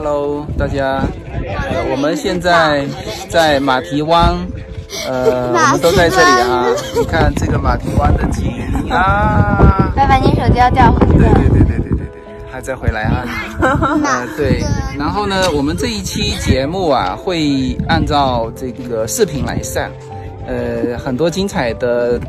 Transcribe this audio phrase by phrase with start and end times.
[0.00, 1.02] Hello，大家，
[1.44, 2.86] 呃，我们现在
[3.28, 4.32] 在马蹄湾，
[5.08, 6.66] 呃， 我们都在这里啊。
[6.96, 8.48] 你看这个马蹄湾的景
[8.92, 9.92] 啊。
[9.96, 10.94] 爸爸，你手机要掉。
[11.00, 12.06] 对对对对对对对，
[12.48, 13.26] 还在回来啊。
[13.60, 14.62] 呃，对。
[14.96, 19.90] 然后呢，我们这一期节目啊，会按照这个视频来上，
[20.46, 22.20] 呃，很多精彩的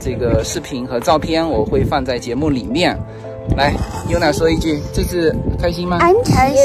[0.00, 2.98] 这个视频和照片，我会放在节目里面。
[3.56, 3.74] 来，
[4.08, 5.98] 优娜说一句，这次开心吗？
[6.24, 6.58] 开心。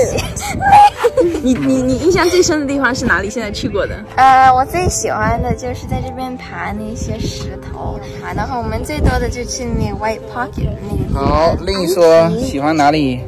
[1.42, 3.30] 你你你印象最深的地方是哪里？
[3.30, 3.96] 现在去过的？
[4.16, 8.00] 呃，我最喜欢的就是在这边爬那些石头，
[8.36, 11.26] 然后我们最多的就去那 White Pocket 那个。
[11.26, 13.22] 好，另一说喜欢哪里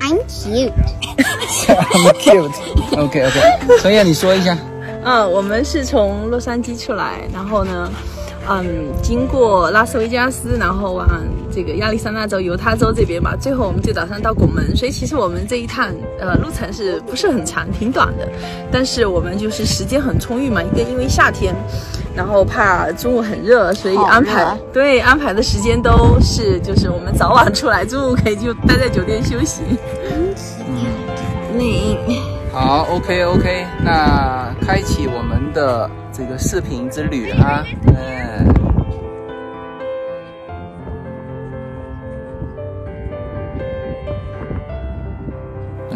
[0.00, 0.72] ？I'm cute。
[1.66, 2.52] I'm cute。
[2.96, 3.40] OK OK。
[3.80, 4.56] 陈燕，你说一下。
[5.02, 7.90] 嗯，我们是从洛杉矶出来，然后呢？
[8.48, 11.08] 嗯，经过拉斯维加斯，然后往
[11.52, 14.74] 这个亚利桑那州、犹他州这边吧，最后我们就打算到拱门。
[14.74, 15.88] 所以其实我们这一趟
[16.18, 18.26] 呃路程是不是很长，挺短的。
[18.72, 21.54] 但是我们就是时间很充裕嘛，一个因为夏天，
[22.16, 29.60] 然后怕中午很热，所以安排对安排的时间都是就是我们早晚出来，中午可以就待在酒店休息。
[30.10, 30.34] 嗯，
[31.56, 31.98] 你
[32.52, 38.52] 好，OK OK，那开启我们的这个视频之旅哈，嗯。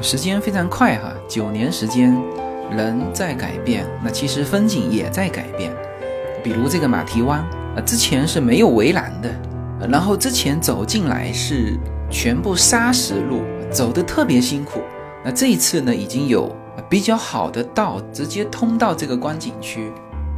[0.01, 2.15] 时间非常快哈，九年时间，
[2.71, 5.73] 人在改变，那其实风景也在改变。
[6.43, 7.41] 比如这个马蹄湾
[7.75, 9.29] 啊，之前是没有围栏的，
[9.89, 11.77] 然后之前走进来是
[12.11, 14.83] 全部砂石路，走的特别辛苦。
[15.25, 16.55] 那这一次呢，已经有
[16.89, 19.91] 比较好的道，直接通到这个观景区。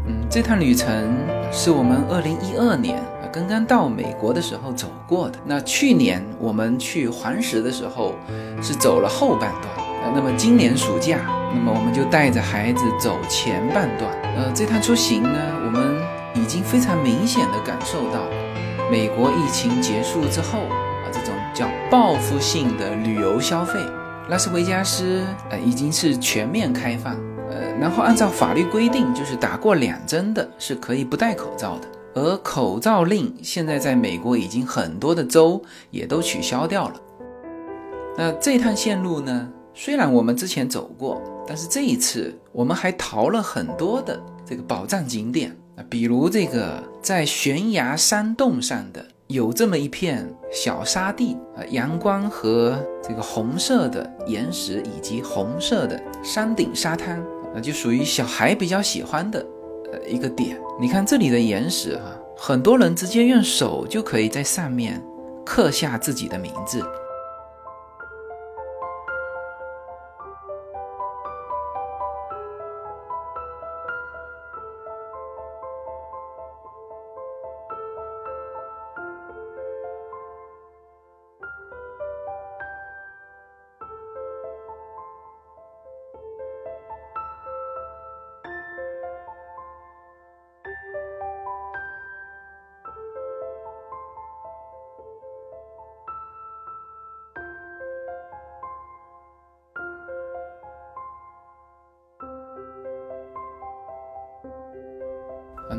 [0.07, 1.13] 嗯，这趟旅程
[1.51, 3.03] 是我们二零一二年。
[3.33, 8.15] 刚刚到美国的时候走过的，那去年我们去黄石的时候
[8.63, 11.19] 是走了后半段，那么今年暑假，
[11.53, 14.11] 那么我们就带着孩子走前半段。
[14.37, 16.01] 呃，这趟出行呢，我们
[16.35, 18.23] 已经非常明显的感受到，
[18.91, 23.81] 美国疫情结束之后啊，这种叫报复性的旅游消费，
[24.29, 27.15] 拉斯维加斯呃已经是全面开放，
[27.49, 31.89] 呃，然后按照法律规定，就是打过两针的是可以不戴口罩的。
[32.15, 36.95] 而口罩令现在在美国已经很多的州也都取消掉了。
[38.19, 39.49] 那这趟线路呢？
[39.75, 57.21] 虽然我们之前走过，但是这一次我们还淘了很多的这个宝藏景点啊，比如这个在悬崖山洞上的有这么一片小沙地啊，阳光和这个红色的岩石以及红色的山顶沙滩
[57.53, 59.45] 啊，就属于小孩比较喜欢的。
[59.93, 65.03] 呃，一个点，你看这里的岩石哈，很多人直接用手就可以在上面
[65.45, 66.81] 刻下自己的名字。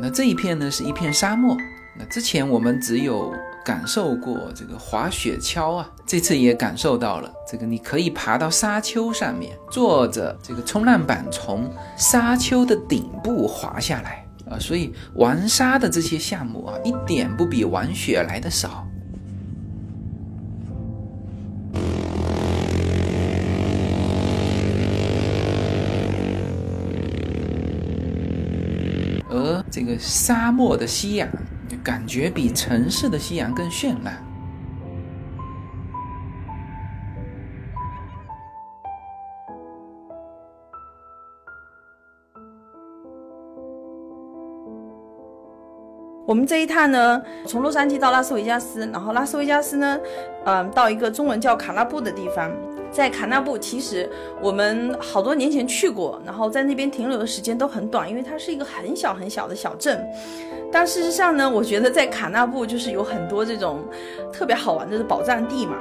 [0.00, 1.56] 那这一片呢是一片沙漠。
[1.96, 14.58] 那之前我们只有感受过这个滑雪橇啊，这次也感受到了这个，你可以爬到沙丘上面，坐着这个冲浪板从沙丘的顶部滑下来啊。
[14.58, 18.86] 所以玩沙的这些项目啊，一点不比玩雪来的少。
[29.70, 31.28] 这个沙漠的夕阳，
[31.84, 34.24] 感觉比城市的夕阳更绚烂。
[46.26, 49.98] 我们这一趟呢，从洛杉矶到拉斯维加斯，然后拉斯维加斯呢，
[50.44, 52.52] 嗯，到一个中文叫卡拉布的地方。
[52.90, 54.08] 在卡纳布，其实
[54.40, 60.04] 我们好多年前去过，然后在那边停留的时间都很短，因为它是一个很小很小的小镇。
[60.70, 63.82] 但事实上呢，我觉得在卡纳布就是有很多这种
[64.30, 65.78] 特别好玩的宝藏地嘛。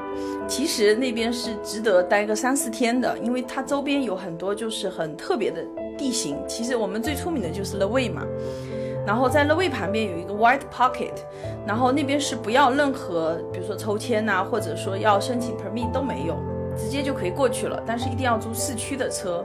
[0.48, 5.62] 其实那边是值得待个三四天的，因为它周边有很多就是很特别的
[5.98, 6.38] 地形。
[6.48, 8.24] 其实我们最出名的就是 The Way 嘛，
[9.06, 11.16] 然后在 The Way 旁边有一个 White Pocket，
[11.66, 16.38] 然后那边是不要任何，比如说抽签呐，或者说要申请 permit 都没有。
[16.78, 19.44] 直接就可以过去了，但是一定要租市区的车。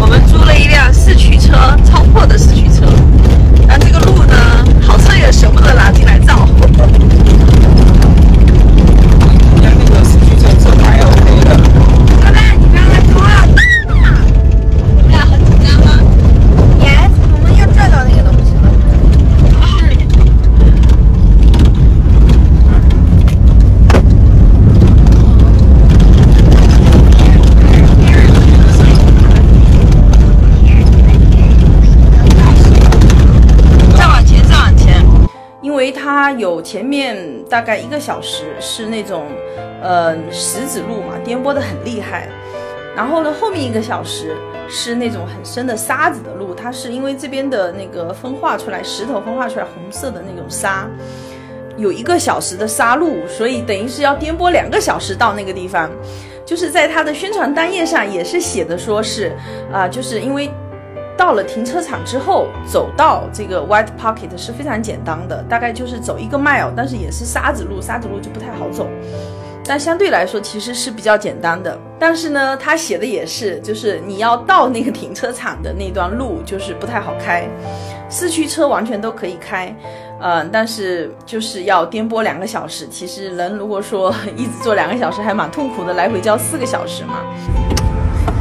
[0.00, 1.52] 我们租了一辆四驱车，
[1.84, 2.86] 超破的四驱车。
[3.66, 4.36] 那这个路呢，
[4.80, 6.46] 好车也舍不得拿进来造。
[36.20, 37.16] 它有前面
[37.48, 39.26] 大概一个小时是那种，
[39.80, 42.26] 呃，石子路嘛，颠簸的很厉害。
[42.96, 44.34] 然后呢，后面一个小时
[44.68, 50.88] 是那种很深的沙子的路，它是因为这边的那个风化出来，石头风化出来红色的那种沙，
[51.76, 55.88] 有一个小时的沙路，所以等于是要颠簸两个小时到那个地方。
[56.44, 59.30] 就是在它的宣传单页上也是写的说是，
[59.72, 60.50] 啊，就是因为。
[61.18, 68.88] 到了停车场之后，走到这个 White Pocket 是非常简单的，大概就是走一个 mile，但是也是沙子路，沙子路就不太好走。
[69.64, 71.76] 但相对来说其实是比较简单的。
[71.98, 77.46] 但是呢，他写的也是，就是你要到那个停车场的那段路就是不太好开，
[78.08, 79.74] 四驱车完全都可以开，
[80.22, 82.86] 嗯，但是就是要颠簸两个小时。
[82.88, 87.24] 其实人如果说一直坐两个小时还蛮痛苦的，来回就要四个小时嘛。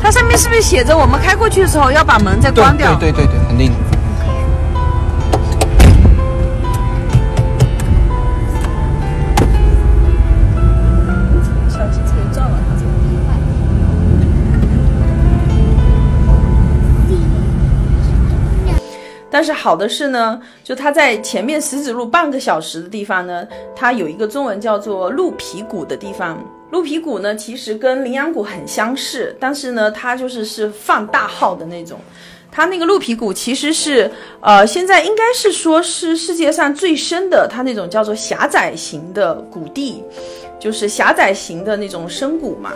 [0.02, 2.96] 它上面是不是写着我们开过去的时候要把门再关掉？
[2.96, 3.72] 对对对对，肯定。
[11.70, 12.76] 小汽车撞了它，
[19.30, 23.46] 但是好的是呢，就它在前面石子路半个小时的地方呢，
[23.76, 26.38] 它有一个中文叫做鹿皮谷的地方。
[26.70, 32.00] 鹿皮谷呢，其实跟羚羊谷很相似，但是呢，它就是是放大号的那种。
[32.52, 34.10] 它那个鹿皮谷其实是，
[34.42, 40.04] 呃，现在应该是说是世界上最深的，它那种叫做狭窄型的谷地，
[40.60, 42.74] 就是狭窄型的那种深谷嘛。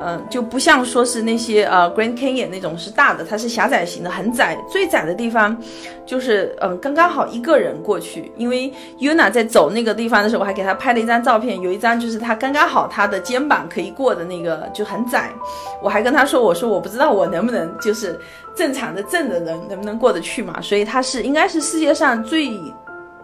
[0.00, 4.56] 嗯，就不像说是那些呃 Grand Canyon 那种是大的，它是狭窄型的，很窄。
[4.70, 5.56] 最窄的地方
[6.06, 8.30] 就是嗯，刚刚好一个人过去。
[8.36, 15.30] 因为 Yuna 在走那个地方的时候，我还给他拍了一张照片，有一张就是他刚刚好他的肩膀可以过的那个就很窄。
[15.82, 18.18] 我还跟他说，我说我不知道我能不能就是
[18.54, 20.60] 正常的正的人能不能过得去嘛。
[20.62, 22.52] 所以它是应该是世界上最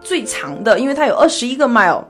[0.01, 2.03] 最长的，因为它有二十一个 mile。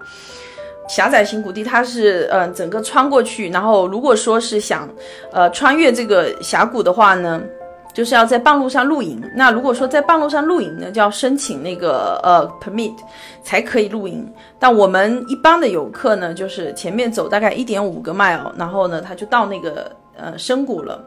[0.87, 4.87] 狭窄型谷地，它是呃整个穿过去，然后如果说是想，
[5.31, 7.41] 呃穿越这个峡谷的话呢，
[7.93, 9.21] 就是要在半路上露营。
[9.35, 12.93] 那如果说在半路上露营呢，就要申请那个呃 permit
[13.43, 14.31] 才可以露营。
[14.59, 21.03] 但我们一般的游客呢，就是前面走大概一点五个 mile，然后呢他就到那个呃深谷了，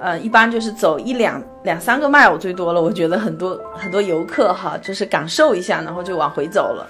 [0.00, 2.82] 呃一般就是走一两两三个 mile 最多了。
[2.82, 6.86] 我觉得很多很多游客哈，就是感受一下，然后就往回走了。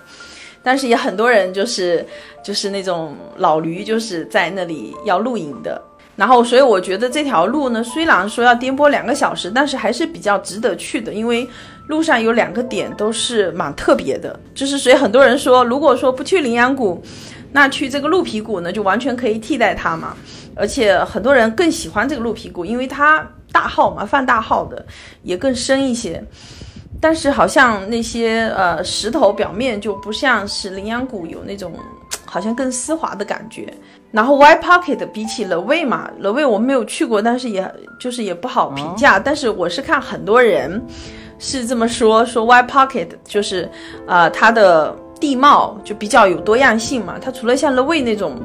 [0.64, 2.04] 但是也很多人就是
[2.42, 5.80] 就是那种老驴，就是在那里要露营的。
[6.16, 11.46] 然后，所以我觉得这条路呢，虽然说要颠簸两个小时，但是还是比较值得去的，因为
[11.88, 14.38] 路上有两个点都是蛮特别的。
[14.54, 17.02] 就是所以很多人说，如果说不去羚羊谷，
[17.50, 20.16] 那去这个鹿皮谷呢，就完全可以替代它嘛。
[20.54, 24.86] 而且很多人更喜欢这个鹿皮谷，因为它大号嘛，放大号的，
[25.24, 26.22] 也更深一些。
[27.04, 31.74] 但是好像那些呃石头表面就不像是羚羊谷有那种
[32.24, 33.70] 好像更丝滑的感觉。
[34.10, 37.70] 然后 White Pocket 比起 The Way 嘛，The Way 我没有去过，但是也
[38.00, 39.18] 就是也不好评价。
[39.18, 40.82] 但是我是看很多人
[41.38, 43.68] 是这么说，说 White Pocket 就是
[44.06, 44.96] 呃它的。
[45.24, 48.36] 地貌就比较有多样性嘛，它除了像乐卫那种，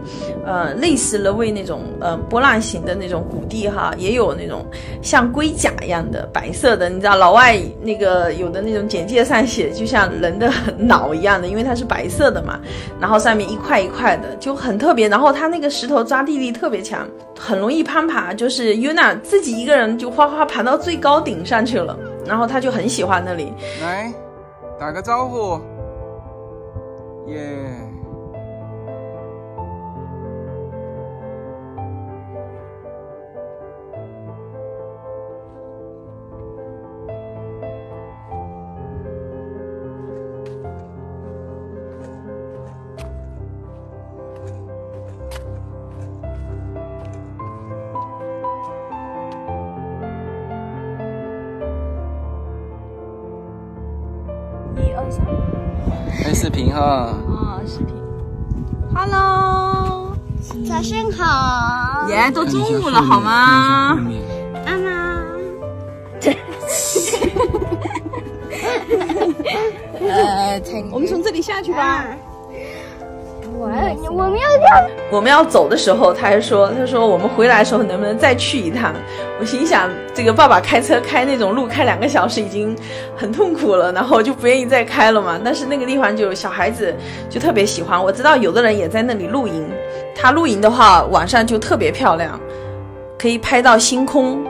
[0.45, 4.65] 呃，类似乐卫那种，呃，波浪形的那种谷地哈，也有那种
[5.01, 12.57] 像龟甲一样的白色的，你知道老外那个有的那种简介上写就像人的脑一样的，因为它是白色的嘛，
[12.97, 17.05] 然后上面一块一块的就很特别，然后它那个石头抓地力特别强，
[17.37, 24.09] 很容易攀爬，就是 Yuna 自己一个人就哗哗爬到最高顶上去了，然后他就很喜欢那里，来
[24.79, 25.59] 打个招呼。
[27.29, 27.88] 耶。
[56.59, 57.15] 频哈。
[57.29, 57.95] 哦，视频。
[58.93, 60.13] Hello，
[60.67, 63.95] 早上好，耶，都中午了好吗？
[64.65, 65.23] 妈妈。
[70.01, 70.61] 呃，
[70.91, 72.03] 我们从这里下去吧。
[73.59, 78.93] 我我们要要我们要走的时候，他还说：“他说我们回来的时候能不能再去一趟？”
[79.37, 82.73] 我心想，这个爸爸开车开那种路开两个小时已经
[83.17, 85.37] 很痛苦了，然后就不愿意再开了嘛。
[85.43, 86.95] 但是那个地方就小孩子
[87.29, 88.01] 就特别喜欢。
[88.01, 89.69] 我知道有的人也在那里露营，
[90.15, 92.39] 他露营的话晚上就特别漂亮，
[93.17, 94.41] 可以拍到星空。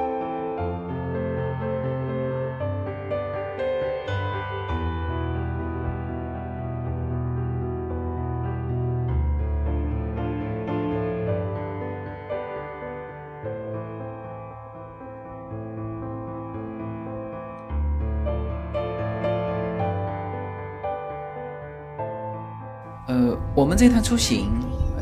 [23.69, 24.49] 我们这趟出行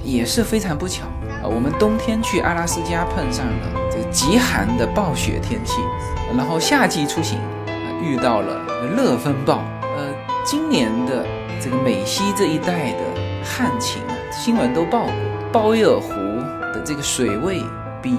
[0.03, 1.05] 也是非常不巧
[1.41, 5.79] 啊、我们冬天去阿拉斯加碰上了这个极寒的暴雪天气，
[6.36, 7.39] 然后夏季出行、
[8.03, 8.62] 遇到了
[8.93, 9.63] 热风暴。
[9.95, 11.25] 呃，今年的
[11.62, 13.00] 这个美西这一带的
[13.41, 15.13] 旱情啊，新闻都报过，
[15.53, 16.12] 鲍威尔湖
[16.74, 17.62] 的这个水位
[18.01, 18.17] 比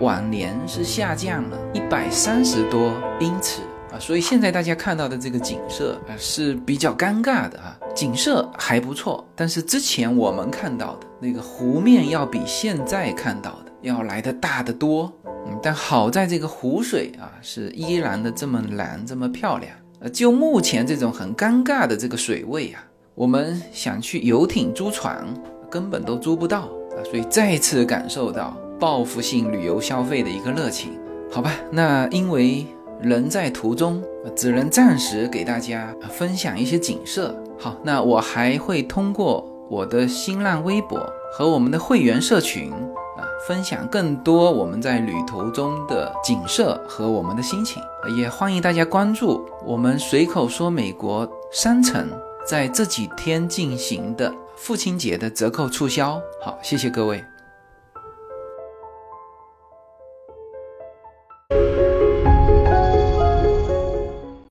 [0.00, 3.62] 往年是下降了一百三十多英尺。
[3.90, 15.12] 啊，所以现在大家看到的这个景色啊是比较尴尬的啊，景色还不错，但是之前我们看到的那个湖面要比现在看到的要来的大得多。
[15.24, 19.72] 嗯，但好在这个湖水啊是依然的这么蓝，这么漂亮。
[19.98, 22.80] 呃，就目前这种很尴尬的这个水位啊，
[23.16, 25.26] 我们想去游艇租船
[25.68, 30.92] 根本都租不到啊，所以再次感受到报复性旅游消费的一个热情。
[31.32, 32.64] 好吧，那因为。
[33.00, 34.02] 人在途中，
[34.34, 37.34] 只能暂时给大家分享一些景色。
[37.58, 40.98] 好，那我还会通过我的新浪微博
[41.32, 47.82] 和我们的会员社群啊，分享更多我们在旅途中的景色和我们的心情。
[48.16, 52.08] 也欢迎大家关注我们随口说美国商城
[52.46, 56.20] 在这几天进行的父亲节的折扣促销。
[56.42, 57.24] 好，谢谢各位。